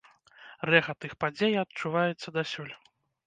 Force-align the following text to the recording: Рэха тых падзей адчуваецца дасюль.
Рэха 0.69 0.95
тых 1.03 1.13
падзей 1.25 1.53
адчуваецца 1.63 2.35
дасюль. 2.41 2.73